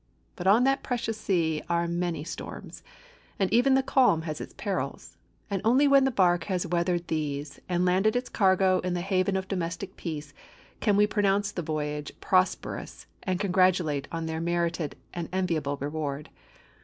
But 0.35 0.47
on 0.47 0.63
that 0.63 0.81
precarious 0.81 1.19
sea 1.21 1.61
are 1.69 1.87
many 1.87 2.23
storms, 2.23 2.81
and 3.37 3.53
even 3.53 3.75
the 3.75 3.83
calm 3.83 4.23
has 4.23 4.41
its 4.41 4.55
perils; 4.57 5.15
and 5.47 5.61
only 5.63 5.87
when 5.87 6.05
the 6.05 6.09
bark 6.09 6.45
has 6.45 6.65
weathered 6.65 7.07
these, 7.07 7.59
and 7.69 7.85
landed 7.85 8.15
its 8.15 8.27
cargo 8.27 8.79
in 8.79 8.95
the 8.95 9.01
haven 9.01 9.37
of 9.37 9.47
domestic 9.47 9.95
peace, 9.97 10.33
can 10.79 10.97
we 10.97 11.05
pronounce 11.05 11.51
the 11.51 11.61
voyage 11.61 12.13
prosperous 12.19 13.05
and 13.21 13.39
congratulate 13.39 14.07
on 14.11 14.25
their 14.25 14.41
merited 14.41 14.95
and 15.13 15.29
enviable 15.31 15.77
reward. 15.77 16.31